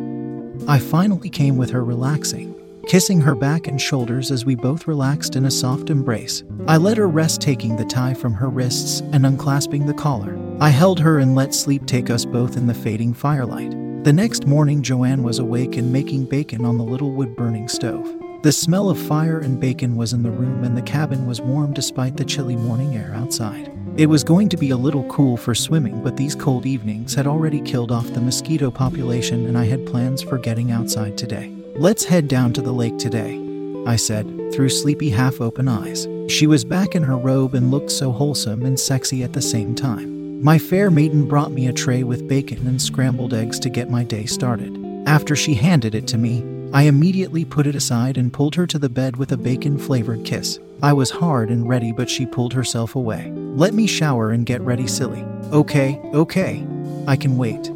I 0.67 0.79
finally 0.79 1.29
came 1.29 1.57
with 1.57 1.71
her, 1.71 1.83
relaxing, 1.83 2.55
kissing 2.87 3.21
her 3.21 3.35
back 3.35 3.67
and 3.67 3.81
shoulders 3.81 4.31
as 4.31 4.45
we 4.45 4.55
both 4.55 4.87
relaxed 4.87 5.35
in 5.35 5.45
a 5.45 5.51
soft 5.51 5.89
embrace. 5.89 6.43
I 6.67 6.77
let 6.77 6.97
her 6.97 7.07
rest, 7.07 7.41
taking 7.41 7.75
the 7.75 7.85
tie 7.85 8.13
from 8.13 8.33
her 8.33 8.49
wrists 8.49 9.01
and 9.11 9.25
unclasping 9.25 9.87
the 9.87 9.93
collar. 9.93 10.37
I 10.59 10.69
held 10.69 10.99
her 10.99 11.19
and 11.19 11.35
let 11.35 11.53
sleep 11.53 11.85
take 11.85 12.09
us 12.09 12.25
both 12.25 12.57
in 12.57 12.67
the 12.67 12.73
fading 12.73 13.13
firelight. 13.13 13.71
The 14.03 14.13
next 14.13 14.45
morning, 14.45 14.83
Joanne 14.83 15.23
was 15.23 15.39
awake 15.39 15.77
and 15.77 15.91
making 15.91 16.25
bacon 16.25 16.65
on 16.65 16.77
the 16.77 16.83
little 16.83 17.11
wood 17.11 17.35
burning 17.35 17.69
stove. 17.69 18.07
The 18.43 18.51
smell 18.51 18.89
of 18.89 18.99
fire 18.99 19.39
and 19.39 19.59
bacon 19.59 19.95
was 19.95 20.11
in 20.11 20.21
the 20.21 20.31
room, 20.31 20.65
and 20.65 20.75
the 20.75 20.81
cabin 20.81 21.25
was 21.25 21.39
warm 21.39 21.71
despite 21.71 22.17
the 22.17 22.25
chilly 22.25 22.57
morning 22.57 22.97
air 22.97 23.13
outside. 23.15 23.71
It 23.95 24.07
was 24.07 24.25
going 24.25 24.49
to 24.49 24.57
be 24.57 24.71
a 24.71 24.77
little 24.77 25.05
cool 25.05 25.37
for 25.37 25.55
swimming, 25.55 26.03
but 26.03 26.17
these 26.17 26.35
cold 26.35 26.65
evenings 26.65 27.13
had 27.13 27.27
already 27.27 27.61
killed 27.61 27.91
off 27.91 28.11
the 28.11 28.19
mosquito 28.19 28.69
population, 28.69 29.45
and 29.45 29.57
I 29.57 29.63
had 29.63 29.85
plans 29.85 30.21
for 30.21 30.37
getting 30.37 30.71
outside 30.71 31.17
today. 31.17 31.62
Let's 31.75 32.03
head 32.03 32.27
down 32.27 32.53
to 32.53 32.61
the 32.61 32.71
lake 32.71 32.99
today, 32.99 33.41
I 33.87 33.95
said, 33.95 34.53
through 34.53 34.69
sleepy, 34.69 35.09
half 35.09 35.41
open 35.41 35.67
eyes. 35.67 36.07
She 36.27 36.45
was 36.45 36.63
back 36.63 36.93
in 36.93 37.01
her 37.01 37.17
robe 37.17 37.55
and 37.55 37.71
looked 37.71 37.91
so 37.91 38.11
wholesome 38.11 38.63
and 38.63 38.79
sexy 38.79 39.23
at 39.23 39.33
the 39.33 39.41
same 39.41 39.73
time. 39.73 40.43
My 40.43 40.59
fair 40.59 40.91
maiden 40.91 41.27
brought 41.27 41.51
me 41.51 41.65
a 41.65 41.73
tray 41.73 42.03
with 42.03 42.27
bacon 42.27 42.67
and 42.67 42.79
scrambled 42.79 43.33
eggs 43.33 43.59
to 43.59 43.71
get 43.71 43.89
my 43.89 44.03
day 44.03 44.25
started. 44.25 44.77
After 45.07 45.35
she 45.35 45.55
handed 45.55 45.95
it 45.95 46.05
to 46.09 46.17
me, 46.19 46.43
I 46.73 46.83
immediately 46.83 47.43
put 47.43 47.65
it 47.65 47.75
aside 47.75 48.19
and 48.19 48.31
pulled 48.31 48.53
her 48.53 48.67
to 48.67 48.77
the 48.77 48.87
bed 48.87 49.17
with 49.17 49.31
a 49.31 49.37
bacon 49.37 49.79
flavored 49.79 50.25
kiss. 50.25 50.59
I 50.83 50.93
was 50.93 51.09
hard 51.09 51.49
and 51.49 51.67
ready, 51.67 51.91
but 51.91 52.09
she 52.09 52.27
pulled 52.27 52.53
herself 52.53 52.95
away. 52.95 53.31
Let 53.35 53.73
me 53.73 53.87
shower 53.87 54.29
and 54.29 54.45
get 54.45 54.61
ready, 54.61 54.85
silly. 54.85 55.23
Okay, 55.51 55.99
okay. 56.13 56.63
I 57.07 57.15
can 57.15 57.35
wait. 57.35 57.71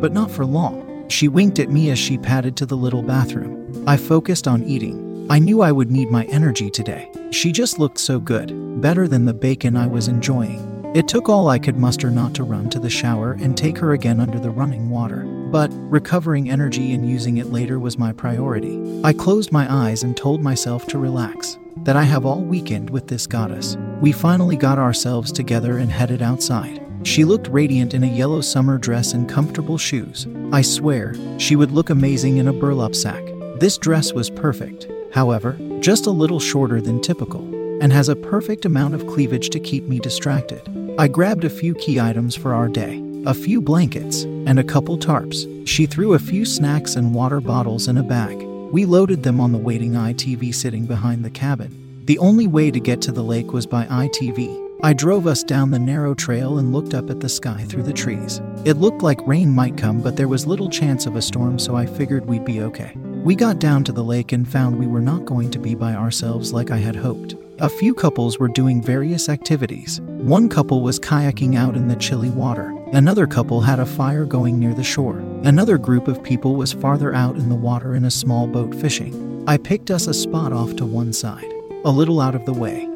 But 0.00 0.12
not 0.12 0.30
for 0.30 0.46
long. 0.46 0.87
She 1.08 1.26
winked 1.26 1.58
at 1.58 1.70
me 1.70 1.90
as 1.90 1.98
she 1.98 2.18
padded 2.18 2.56
to 2.58 2.66
the 2.66 2.76
little 2.76 3.02
bathroom. 3.02 3.84
I 3.86 3.96
focused 3.96 4.46
on 4.46 4.62
eating. 4.64 5.26
I 5.30 5.38
knew 5.38 5.62
I 5.62 5.72
would 5.72 5.90
need 5.90 6.10
my 6.10 6.24
energy 6.24 6.70
today. 6.70 7.10
She 7.30 7.50
just 7.50 7.78
looked 7.78 7.98
so 7.98 8.20
good, 8.20 8.80
better 8.80 9.08
than 9.08 9.24
the 9.24 9.34
bacon 9.34 9.76
I 9.76 9.86
was 9.86 10.08
enjoying. 10.08 10.92
It 10.94 11.06
took 11.06 11.28
all 11.28 11.48
I 11.48 11.58
could 11.58 11.76
muster 11.76 12.10
not 12.10 12.34
to 12.34 12.44
run 12.44 12.70
to 12.70 12.80
the 12.80 12.88
shower 12.88 13.32
and 13.40 13.56
take 13.56 13.76
her 13.78 13.92
again 13.92 14.20
under 14.20 14.38
the 14.38 14.50
running 14.50 14.88
water. 14.88 15.24
But 15.50 15.70
recovering 15.72 16.50
energy 16.50 16.94
and 16.94 17.08
using 17.08 17.36
it 17.38 17.52
later 17.52 17.78
was 17.78 17.98
my 17.98 18.12
priority. 18.12 19.00
I 19.04 19.12
closed 19.12 19.52
my 19.52 19.70
eyes 19.70 20.02
and 20.02 20.16
told 20.16 20.42
myself 20.42 20.86
to 20.88 20.98
relax, 20.98 21.58
that 21.84 21.96
I 21.96 22.04
have 22.04 22.24
all 22.24 22.40
weekend 22.40 22.90
with 22.90 23.06
this 23.08 23.26
goddess. 23.26 23.76
We 24.00 24.12
finally 24.12 24.56
got 24.56 24.78
ourselves 24.78 25.30
together 25.30 25.78
and 25.78 25.90
headed 25.90 26.22
outside. 26.22 26.82
She 27.04 27.24
looked 27.24 27.48
radiant 27.48 27.94
in 27.94 28.04
a 28.04 28.06
yellow 28.06 28.40
summer 28.40 28.78
dress 28.78 29.12
and 29.12 29.28
comfortable 29.28 29.78
shoes. 29.78 30.26
I 30.52 30.62
swear, 30.62 31.14
she 31.38 31.56
would 31.56 31.72
look 31.72 31.90
amazing 31.90 32.38
in 32.38 32.48
a 32.48 32.52
burlap 32.52 32.94
sack. 32.94 33.22
This 33.58 33.78
dress 33.78 34.12
was 34.12 34.30
perfect, 34.30 34.86
however, 35.12 35.56
just 35.80 36.06
a 36.06 36.10
little 36.10 36.40
shorter 36.40 36.80
than 36.80 37.00
typical, 37.00 37.42
and 37.82 37.92
has 37.92 38.08
a 38.08 38.16
perfect 38.16 38.64
amount 38.64 38.94
of 38.94 39.06
cleavage 39.06 39.50
to 39.50 39.60
keep 39.60 39.84
me 39.84 39.98
distracted. 39.98 40.62
I 40.98 41.08
grabbed 41.08 41.44
a 41.44 41.50
few 41.50 41.74
key 41.74 42.00
items 42.00 42.34
for 42.34 42.54
our 42.54 42.68
day 42.68 43.02
a 43.26 43.34
few 43.34 43.60
blankets, 43.60 44.22
and 44.22 44.58
a 44.58 44.64
couple 44.64 44.96
tarps. 44.96 45.46
She 45.66 45.86
threw 45.86 46.14
a 46.14 46.18
few 46.18 46.44
snacks 46.44 46.96
and 46.96 47.14
water 47.14 47.40
bottles 47.40 47.88
in 47.88 47.98
a 47.98 48.02
bag. 48.02 48.40
We 48.72 48.84
loaded 48.84 49.22
them 49.22 49.40
on 49.40 49.52
the 49.52 49.58
waiting 49.58 49.92
ATV 49.92 50.54
sitting 50.54 50.86
behind 50.86 51.24
the 51.24 51.30
cabin. 51.30 52.02
The 52.06 52.18
only 52.18 52.46
way 52.46 52.70
to 52.70 52.80
get 52.80 53.02
to 53.02 53.12
the 53.12 53.22
lake 53.22 53.52
was 53.52 53.66
by 53.66 53.84
ATV. 53.86 54.67
I 54.80 54.92
drove 54.92 55.26
us 55.26 55.42
down 55.42 55.72
the 55.72 55.78
narrow 55.80 56.14
trail 56.14 56.58
and 56.58 56.72
looked 56.72 56.94
up 56.94 57.10
at 57.10 57.18
the 57.18 57.28
sky 57.28 57.64
through 57.64 57.82
the 57.82 57.92
trees. 57.92 58.40
It 58.64 58.76
looked 58.76 59.02
like 59.02 59.26
rain 59.26 59.50
might 59.50 59.76
come, 59.76 60.00
but 60.00 60.14
there 60.14 60.28
was 60.28 60.46
little 60.46 60.70
chance 60.70 61.04
of 61.04 61.16
a 61.16 61.22
storm, 61.22 61.58
so 61.58 61.74
I 61.74 61.84
figured 61.84 62.26
we'd 62.26 62.44
be 62.44 62.60
okay. 62.62 62.92
We 63.24 63.34
got 63.34 63.58
down 63.58 63.82
to 63.84 63.92
the 63.92 64.04
lake 64.04 64.30
and 64.30 64.48
found 64.48 64.78
we 64.78 64.86
were 64.86 65.00
not 65.00 65.24
going 65.24 65.50
to 65.50 65.58
be 65.58 65.74
by 65.74 65.94
ourselves 65.94 66.52
like 66.52 66.70
I 66.70 66.76
had 66.76 66.94
hoped. 66.94 67.34
A 67.58 67.68
few 67.68 67.92
couples 67.92 68.38
were 68.38 68.46
doing 68.46 68.80
various 68.80 69.28
activities. 69.28 70.00
One 70.02 70.48
couple 70.48 70.80
was 70.80 71.00
kayaking 71.00 71.56
out 71.56 71.74
in 71.74 71.88
the 71.88 71.96
chilly 71.96 72.30
water. 72.30 72.72
Another 72.92 73.26
couple 73.26 73.60
had 73.60 73.80
a 73.80 73.86
fire 73.86 74.24
going 74.24 74.60
near 74.60 74.74
the 74.74 74.84
shore. 74.84 75.18
Another 75.42 75.76
group 75.76 76.06
of 76.06 76.22
people 76.22 76.54
was 76.54 76.72
farther 76.72 77.12
out 77.12 77.34
in 77.34 77.48
the 77.48 77.54
water 77.56 77.96
in 77.96 78.04
a 78.04 78.12
small 78.12 78.46
boat 78.46 78.76
fishing. 78.76 79.44
I 79.48 79.56
picked 79.56 79.90
us 79.90 80.06
a 80.06 80.14
spot 80.14 80.52
off 80.52 80.76
to 80.76 80.86
one 80.86 81.12
side, 81.12 81.52
a 81.84 81.90
little 81.90 82.20
out 82.20 82.36
of 82.36 82.46
the 82.46 82.52
way 82.52 82.87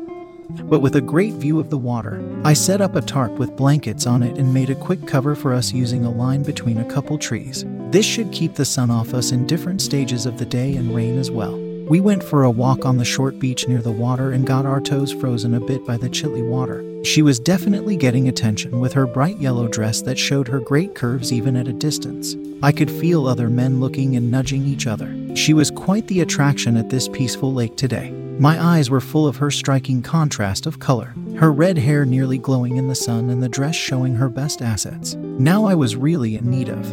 but 0.65 0.81
with 0.81 0.97
a 0.97 1.01
great 1.01 1.35
view 1.35 1.59
of 1.61 1.71
the 1.71 1.79
water. 1.79 2.23
I 2.45 2.53
set 2.53 2.81
up 2.81 2.97
a 2.97 3.01
tarp 3.01 3.33
with 3.33 3.57
blankets 3.57 4.07
on 4.07 4.23
it 4.23 4.39
and 4.39 4.53
made 4.53 4.71
a 4.71 4.75
quick 4.75 5.07
cover 5.07 5.35
for 5.35 5.53
us 5.53 5.73
using 5.73 6.05
a 6.05 6.11
line 6.11 6.43
between 6.43 6.79
a 6.79 6.91
couple 6.91 7.19
trees. 7.19 7.65
This 7.91 8.07
should 8.07 8.33
keep 8.33 8.55
the 8.55 8.65
sun 8.65 8.91
off 8.91 9.15
us 9.15 9.33
in 9.33 9.47
different 9.47 9.83
stages 9.83 10.27
of 10.27 10.39
the 10.39 10.47
day 10.47 10.77
and 10.77 10.95
rain 10.95 11.19
as 11.19 11.31
well. 11.31 11.59
We 11.89 12.01
went 12.01 12.23
for 12.23 12.45
a 12.45 12.51
walk 12.51 12.87
on 12.87 12.97
the 12.97 13.05
short 13.05 13.39
beach 13.39 13.69
near 13.69 13.83
the 13.83 13.91
water 13.91 14.33
and 14.33 14.47
got 14.47 14.65
our 14.65 14.81
toes 14.81 15.13
frozen 15.13 15.55
a 15.55 15.61
bit 15.61 15.85
by 15.85 15.97
the 15.97 16.09
chilly 16.09 16.43
water. 16.43 16.85
She 17.05 17.21
was 17.21 17.41
definitely 17.41 17.97
getting 17.97 18.29
attention 18.29 18.79
with 18.79 18.93
her 18.93 19.07
bright 19.07 19.39
yellow 19.39 19.67
dress 19.67 20.01
that 20.03 20.19
showed 20.19 20.47
her 20.49 20.61
great 20.61 20.95
curves 20.95 21.33
even 21.33 21.57
at 21.57 21.67
a 21.67 21.73
distance. 21.73 22.37
I 22.63 22.71
could 22.71 22.91
feel 22.91 23.27
other 23.27 23.51
men 23.51 23.81
looking 23.81 24.15
and 24.17 24.31
nudging 24.31 24.65
each 24.65 24.87
other. 24.87 25.13
She 25.35 25.53
was 25.53 25.71
quite 25.71 26.07
the 26.07 26.21
attraction 26.21 26.77
at 26.77 26.91
this 26.91 27.09
peaceful 27.09 27.53
lake 27.53 27.77
today. 27.77 28.15
My 28.43 28.61
eyes 28.61 28.91
were 28.91 29.01
full 29.01 29.29
of 29.29 29.37
her 29.37 29.53
striking 29.53 30.03
contrast 30.03 30.67
of 30.67 30.81
color, 30.81 31.15
her 31.39 31.53
red 31.53 31.79
hair 31.79 32.05
nearly 32.05 32.39
glowing 32.39 32.77
in 32.77 32.89
the 32.89 32.95
sun 32.97 33.31
and 33.31 33.41
the 33.41 33.49
dress 33.49 33.77
showing 33.77 34.17
her 34.17 34.29
best 34.29 34.61
assets. 34.61 35.15
Now 35.15 35.65
I 35.65 35.77
was 35.77 35.95
really 35.95 36.35
in 36.35 36.51
need 36.51 36.69
of 36.69 36.85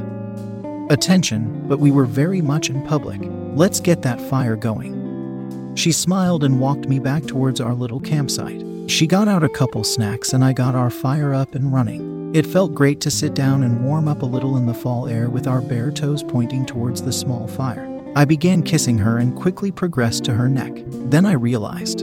attention, 0.92 1.68
but 1.68 1.80
we 1.80 1.90
were 1.90 2.06
very 2.06 2.40
much 2.40 2.70
in 2.70 2.86
public. 2.86 3.20
Let's 3.56 3.80
get 3.80 4.04
that 4.04 4.22
fire 4.22 4.56
going. 4.56 5.74
She 5.74 5.92
smiled 5.92 6.44
and 6.44 6.60
walked 6.60 6.88
me 6.88 7.00
back 7.00 7.26
towards 7.26 7.60
our 7.60 7.74
little 7.74 8.00
campsite. 8.00 8.64
She 8.88 9.08
got 9.08 9.28
out 9.28 9.44
a 9.44 9.50
couple 9.50 9.84
snacks 9.84 10.34
and 10.34 10.46
I 10.46 10.54
got 10.54 10.76
our 10.76 10.92
fire 10.92 11.34
up 11.34 11.56
and 11.56 11.74
running. 11.74 12.36
It 12.36 12.46
felt 12.46 12.76
great 12.76 13.02
to 13.02 13.10
sit 13.10 13.34
down 13.34 13.64
and 13.64 13.84
warm 13.84 14.08
up 14.08 14.22
a 14.22 14.28
little 14.28 14.56
in 14.58 14.68
the 14.68 14.76
fall 14.76 15.08
air 15.08 15.32
with 15.32 15.48
our 15.48 15.62
bare 15.62 15.90
toes 15.90 16.22
pointing 16.22 16.68
towards 16.68 17.02
the 17.02 17.12
small 17.12 17.48
fire. 17.48 17.89
I 18.16 18.26
began 18.26 18.64
kissing 18.64 18.98
her 18.98 19.20
and 19.20 19.36
quickly 19.36 19.72
progressed 19.72 20.24
to 20.26 20.34
her 20.34 20.50
neck. 20.50 20.74
Then 20.88 21.26
I 21.26 21.34
realized 21.34 22.00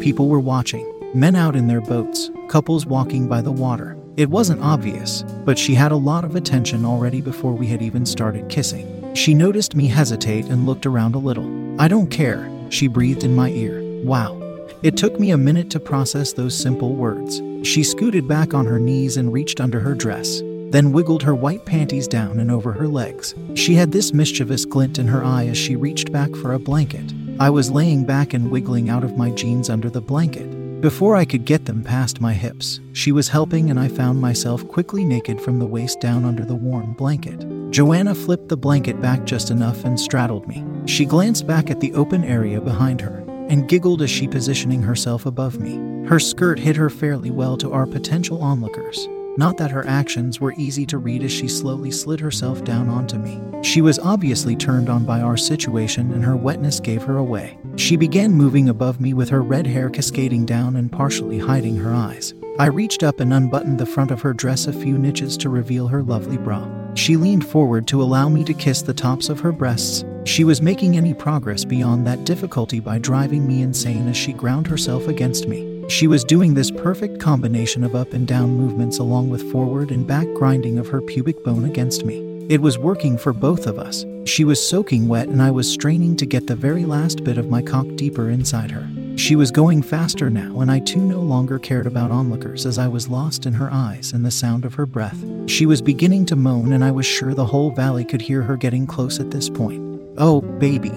people 0.00 0.28
were 0.28 0.40
watching 0.40 0.90
men 1.14 1.36
out 1.36 1.54
in 1.54 1.66
their 1.66 1.82
boats, 1.82 2.30
couples 2.48 2.86
walking 2.86 3.28
by 3.28 3.42
the 3.42 3.52
water. 3.52 3.96
It 4.16 4.30
wasn't 4.30 4.62
obvious, 4.62 5.22
but 5.44 5.58
she 5.58 5.74
had 5.74 5.92
a 5.92 5.96
lot 5.96 6.24
of 6.24 6.34
attention 6.34 6.84
already 6.84 7.20
before 7.20 7.52
we 7.52 7.66
had 7.66 7.82
even 7.82 8.06
started 8.06 8.48
kissing. 8.48 9.14
She 9.14 9.34
noticed 9.34 9.74
me 9.74 9.86
hesitate 9.86 10.46
and 10.46 10.66
looked 10.66 10.86
around 10.86 11.14
a 11.14 11.18
little. 11.18 11.80
I 11.80 11.88
don't 11.88 12.10
care, 12.10 12.50
she 12.70 12.88
breathed 12.88 13.24
in 13.24 13.34
my 13.34 13.50
ear. 13.50 13.82
Wow. 14.02 14.38
It 14.82 14.96
took 14.96 15.20
me 15.20 15.30
a 15.30 15.36
minute 15.36 15.68
to 15.70 15.80
process 15.80 16.32
those 16.32 16.56
simple 16.56 16.94
words. 16.94 17.42
She 17.68 17.82
scooted 17.82 18.26
back 18.26 18.54
on 18.54 18.64
her 18.64 18.78
knees 18.78 19.18
and 19.18 19.32
reached 19.32 19.60
under 19.60 19.80
her 19.80 19.94
dress 19.94 20.42
then 20.70 20.92
wiggled 20.92 21.22
her 21.22 21.34
white 21.34 21.64
panties 21.66 22.08
down 22.08 22.40
and 22.40 22.50
over 22.50 22.72
her 22.72 22.88
legs. 22.88 23.34
She 23.54 23.74
had 23.74 23.92
this 23.92 24.12
mischievous 24.12 24.64
glint 24.64 24.98
in 24.98 25.08
her 25.08 25.24
eye 25.24 25.46
as 25.46 25.58
she 25.58 25.76
reached 25.76 26.12
back 26.12 26.34
for 26.36 26.52
a 26.52 26.58
blanket. 26.58 27.12
I 27.38 27.50
was 27.50 27.70
laying 27.70 28.04
back 28.04 28.34
and 28.34 28.50
wiggling 28.50 28.88
out 28.88 29.04
of 29.04 29.16
my 29.16 29.30
jeans 29.30 29.70
under 29.70 29.90
the 29.90 30.00
blanket. 30.00 30.80
Before 30.80 31.14
I 31.14 31.26
could 31.26 31.44
get 31.44 31.66
them 31.66 31.84
past 31.84 32.22
my 32.22 32.32
hips, 32.32 32.80
she 32.94 33.12
was 33.12 33.28
helping, 33.28 33.70
and 33.70 33.78
I 33.78 33.88
found 33.88 34.18
myself 34.18 34.66
quickly 34.66 35.04
naked 35.04 35.40
from 35.40 35.58
the 35.58 35.66
waist 35.66 36.00
down 36.00 36.24
under 36.24 36.44
the 36.44 36.54
warm 36.54 36.94
blanket. 36.94 37.44
Joanna 37.70 38.14
flipped 38.14 38.48
the 38.48 38.56
blanket 38.56 39.00
back 39.00 39.24
just 39.24 39.50
enough 39.50 39.84
and 39.84 40.00
straddled 40.00 40.48
me. 40.48 40.64
She 40.86 41.04
glanced 41.04 41.46
back 41.46 41.70
at 41.70 41.80
the 41.80 41.92
open 41.92 42.24
area 42.24 42.60
behind 42.60 43.00
her 43.02 43.22
and 43.50 43.68
giggled 43.68 44.00
as 44.00 44.10
she 44.10 44.26
positioning 44.26 44.82
herself 44.82 45.26
above 45.26 45.60
me. 45.60 45.76
Her 46.08 46.18
skirt 46.18 46.58
hid 46.58 46.76
her 46.76 46.88
fairly 46.88 47.30
well 47.30 47.56
to 47.58 47.72
our 47.72 47.86
potential 47.86 48.42
onlookers. 48.42 49.06
Not 49.36 49.56
that 49.58 49.70
her 49.70 49.86
actions 49.86 50.40
were 50.40 50.54
easy 50.56 50.84
to 50.86 50.98
read 50.98 51.22
as 51.22 51.30
she 51.30 51.46
slowly 51.46 51.90
slid 51.90 52.20
herself 52.20 52.64
down 52.64 52.88
onto 52.88 53.16
me. 53.16 53.40
She 53.62 53.80
was 53.80 53.98
obviously 53.98 54.56
turned 54.56 54.88
on 54.88 55.04
by 55.04 55.20
our 55.20 55.36
situation 55.36 56.12
and 56.12 56.24
her 56.24 56.36
wetness 56.36 56.80
gave 56.80 57.02
her 57.04 57.18
away. 57.18 57.58
She 57.76 57.96
began 57.96 58.32
moving 58.32 58.68
above 58.68 59.00
me 59.00 59.14
with 59.14 59.28
her 59.28 59.42
red 59.42 59.66
hair 59.66 59.88
cascading 59.88 60.46
down 60.46 60.76
and 60.76 60.90
partially 60.90 61.38
hiding 61.38 61.76
her 61.76 61.94
eyes. 61.94 62.34
I 62.58 62.66
reached 62.66 63.02
up 63.02 63.20
and 63.20 63.32
unbuttoned 63.32 63.78
the 63.78 63.86
front 63.86 64.10
of 64.10 64.20
her 64.22 64.34
dress 64.34 64.66
a 64.66 64.72
few 64.72 64.98
niches 64.98 65.36
to 65.38 65.48
reveal 65.48 65.88
her 65.88 66.02
lovely 66.02 66.36
bra. 66.36 66.68
She 66.94 67.16
leaned 67.16 67.46
forward 67.46 67.86
to 67.88 68.02
allow 68.02 68.28
me 68.28 68.42
to 68.44 68.52
kiss 68.52 68.82
the 68.82 68.92
tops 68.92 69.28
of 69.28 69.40
her 69.40 69.52
breasts. 69.52 70.04
She 70.24 70.44
was 70.44 70.60
making 70.60 70.96
any 70.96 71.14
progress 71.14 71.64
beyond 71.64 72.06
that 72.06 72.24
difficulty 72.24 72.80
by 72.80 72.98
driving 72.98 73.46
me 73.46 73.62
insane 73.62 74.08
as 74.08 74.16
she 74.16 74.32
ground 74.32 74.66
herself 74.66 75.06
against 75.06 75.46
me. 75.46 75.69
She 75.90 76.06
was 76.06 76.22
doing 76.22 76.54
this 76.54 76.70
perfect 76.70 77.18
combination 77.18 77.82
of 77.82 77.96
up 77.96 78.12
and 78.12 78.24
down 78.24 78.50
movements 78.50 79.00
along 79.00 79.28
with 79.28 79.50
forward 79.50 79.90
and 79.90 80.06
back 80.06 80.26
grinding 80.34 80.78
of 80.78 80.86
her 80.86 81.02
pubic 81.02 81.42
bone 81.42 81.64
against 81.64 82.04
me. 82.04 82.46
It 82.48 82.60
was 82.60 82.78
working 82.78 83.18
for 83.18 83.32
both 83.32 83.66
of 83.66 83.76
us. 83.76 84.06
She 84.24 84.44
was 84.44 84.64
soaking 84.64 85.08
wet, 85.08 85.26
and 85.26 85.42
I 85.42 85.50
was 85.50 85.68
straining 85.68 86.14
to 86.16 86.26
get 86.26 86.46
the 86.46 86.54
very 86.54 86.84
last 86.84 87.24
bit 87.24 87.38
of 87.38 87.50
my 87.50 87.60
cock 87.60 87.88
deeper 87.96 88.30
inside 88.30 88.70
her. 88.70 88.88
She 89.16 89.34
was 89.34 89.50
going 89.50 89.82
faster 89.82 90.30
now, 90.30 90.60
and 90.60 90.70
I 90.70 90.78
too 90.78 91.00
no 91.00 91.18
longer 91.18 91.58
cared 91.58 91.88
about 91.88 92.12
onlookers 92.12 92.66
as 92.66 92.78
I 92.78 92.86
was 92.86 93.08
lost 93.08 93.44
in 93.44 93.54
her 93.54 93.68
eyes 93.72 94.12
and 94.12 94.24
the 94.24 94.30
sound 94.30 94.64
of 94.64 94.74
her 94.74 94.86
breath. 94.86 95.24
She 95.46 95.66
was 95.66 95.82
beginning 95.82 96.24
to 96.26 96.36
moan, 96.36 96.72
and 96.72 96.84
I 96.84 96.92
was 96.92 97.04
sure 97.04 97.34
the 97.34 97.46
whole 97.46 97.72
valley 97.72 98.04
could 98.04 98.22
hear 98.22 98.42
her 98.42 98.56
getting 98.56 98.86
close 98.86 99.18
at 99.18 99.32
this 99.32 99.50
point. 99.50 99.82
Oh, 100.18 100.40
baby. 100.40 100.92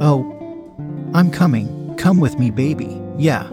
Oh, 0.00 0.22
I'm 1.14 1.30
coming. 1.30 1.94
Come 1.96 2.20
with 2.20 2.38
me, 2.38 2.50
baby. 2.50 3.00
Yeah, 3.16 3.48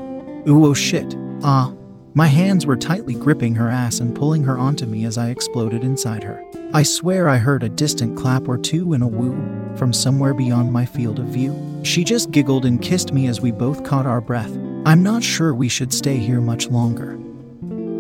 Ooh, 0.48 0.65
oh 0.65 0.74
shit. 0.74 1.15
Ah. 1.43 1.74
My 2.13 2.27
hands 2.27 2.65
were 2.65 2.75
tightly 2.75 3.13
gripping 3.13 3.55
her 3.55 3.69
ass 3.69 4.01
and 4.01 4.13
pulling 4.13 4.43
her 4.43 4.57
onto 4.57 4.86
me 4.86 5.05
as 5.05 5.17
I 5.17 5.29
exploded 5.29 5.81
inside 5.81 6.24
her. 6.24 6.43
I 6.74 6.83
swear 6.83 7.29
I 7.29 7.38
heard 7.38 7.63
a 7.63 7.69
distant 7.69 8.17
clap 8.17 8.50
or 8.50 8.57
two 8.57 8.91
and 8.91 9.01
a 9.01 9.07
woo 9.07 9.33
from 9.77 9.93
somewhere 9.93 10.33
beyond 10.33 10.74
my 10.74 10.86
field 10.86 11.19
of 11.19 11.27
view. 11.27 11.55
She 11.83 12.03
just 12.03 12.31
giggled 12.31 12.65
and 12.65 12.81
kissed 12.81 13.13
me 13.13 13.27
as 13.27 13.39
we 13.39 13.51
both 13.51 13.86
caught 13.86 14.05
our 14.05 14.19
breath. 14.19 14.51
I'm 14.86 15.03
not 15.03 15.24
sure 15.24 15.53
we 15.53 15.69
should 15.69 15.93
stay 15.93 16.17
here 16.17 16.41
much 16.41 16.67
longer. 16.67 17.17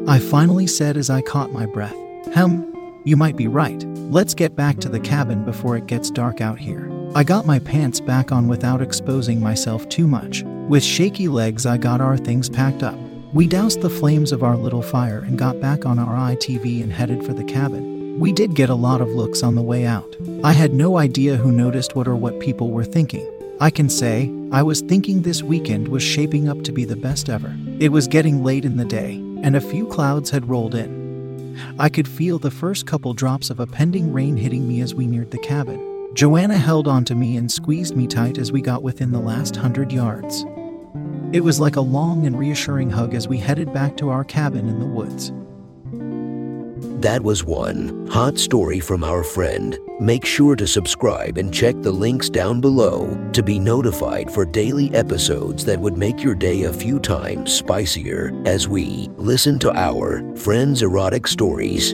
I 0.09 0.19
finally 0.19 0.67
said 0.67 0.97
as 0.97 1.09
I 1.09 1.21
caught 1.21 1.53
my 1.53 1.65
breath. 1.65 1.95
Hem, 2.33 2.73
you 3.05 3.15
might 3.15 3.37
be 3.37 3.47
right. 3.47 3.81
Let's 4.11 4.33
get 4.33 4.57
back 4.57 4.79
to 4.79 4.89
the 4.89 4.99
cabin 4.99 5.45
before 5.45 5.77
it 5.77 5.87
gets 5.87 6.11
dark 6.11 6.41
out 6.41 6.59
here. 6.59 6.91
I 7.15 7.23
got 7.23 7.45
my 7.45 7.59
pants 7.59 8.01
back 8.01 8.33
on 8.33 8.49
without 8.49 8.81
exposing 8.81 9.39
myself 9.39 9.87
too 9.87 10.07
much. 10.07 10.43
With 10.71 10.85
shaky 10.85 11.27
legs, 11.27 11.65
I 11.65 11.75
got 11.75 11.99
our 11.99 12.15
things 12.15 12.47
packed 12.47 12.81
up. 12.81 12.97
We 13.33 13.45
doused 13.45 13.81
the 13.81 13.89
flames 13.89 14.31
of 14.31 14.41
our 14.41 14.55
little 14.55 14.81
fire 14.81 15.19
and 15.19 15.37
got 15.37 15.59
back 15.59 15.85
on 15.85 15.99
our 15.99 16.15
ATV 16.15 16.81
and 16.81 16.93
headed 16.93 17.25
for 17.25 17.33
the 17.33 17.43
cabin. 17.43 18.17
We 18.21 18.31
did 18.31 18.53
get 18.53 18.69
a 18.69 18.73
lot 18.73 19.01
of 19.01 19.09
looks 19.09 19.43
on 19.43 19.55
the 19.55 19.61
way 19.61 19.85
out. 19.85 20.15
I 20.45 20.53
had 20.53 20.73
no 20.73 20.97
idea 20.97 21.35
who 21.35 21.51
noticed 21.51 21.93
what 21.93 22.07
or 22.07 22.15
what 22.15 22.39
people 22.39 22.71
were 22.71 22.85
thinking. 22.85 23.29
I 23.59 23.69
can 23.69 23.89
say, 23.89 24.33
I 24.53 24.63
was 24.63 24.79
thinking 24.79 25.23
this 25.23 25.43
weekend 25.43 25.89
was 25.89 26.03
shaping 26.03 26.47
up 26.47 26.63
to 26.63 26.71
be 26.71 26.85
the 26.85 26.95
best 26.95 27.27
ever. 27.27 27.53
It 27.81 27.91
was 27.91 28.07
getting 28.07 28.41
late 28.41 28.63
in 28.63 28.77
the 28.77 28.85
day, 28.85 29.15
and 29.43 29.57
a 29.57 29.61
few 29.61 29.85
clouds 29.87 30.29
had 30.29 30.47
rolled 30.47 30.75
in. 30.75 31.59
I 31.79 31.89
could 31.89 32.07
feel 32.07 32.39
the 32.39 32.49
first 32.49 32.85
couple 32.87 33.13
drops 33.13 33.49
of 33.49 33.59
a 33.59 33.67
pending 33.67 34.13
rain 34.13 34.37
hitting 34.37 34.69
me 34.69 34.79
as 34.79 34.95
we 34.95 35.05
neared 35.05 35.31
the 35.31 35.37
cabin. 35.39 35.85
Joanna 36.13 36.57
held 36.57 36.87
onto 36.87 37.13
me 37.13 37.35
and 37.35 37.51
squeezed 37.51 37.97
me 37.97 38.07
tight 38.07 38.37
as 38.37 38.53
we 38.53 38.61
got 38.61 38.83
within 38.83 39.11
the 39.11 39.19
last 39.19 39.57
hundred 39.57 39.91
yards. 39.91 40.45
It 41.33 41.45
was 41.45 41.61
like 41.61 41.77
a 41.77 41.81
long 41.81 42.25
and 42.25 42.37
reassuring 42.37 42.89
hug 42.89 43.13
as 43.13 43.25
we 43.25 43.37
headed 43.37 43.73
back 43.73 43.95
to 43.97 44.09
our 44.09 44.25
cabin 44.25 44.67
in 44.67 44.79
the 44.79 44.85
woods. 44.85 45.31
That 47.01 47.23
was 47.23 47.45
one 47.45 48.05
hot 48.07 48.37
story 48.37 48.81
from 48.81 49.03
our 49.03 49.23
friend. 49.23 49.79
Make 50.01 50.25
sure 50.25 50.57
to 50.57 50.67
subscribe 50.67 51.37
and 51.37 51.53
check 51.53 51.75
the 51.81 51.91
links 51.91 52.29
down 52.29 52.59
below 52.59 53.17
to 53.31 53.41
be 53.41 53.59
notified 53.59 54.29
for 54.29 54.45
daily 54.45 54.93
episodes 54.93 55.63
that 55.65 55.79
would 55.79 55.97
make 55.97 56.21
your 56.21 56.35
day 56.35 56.63
a 56.63 56.73
few 56.73 56.99
times 56.99 57.51
spicier 57.51 58.33
as 58.45 58.67
we 58.67 59.09
listen 59.15 59.57
to 59.59 59.71
our 59.71 60.21
friends' 60.35 60.81
erotic 60.81 61.27
stories. 61.27 61.93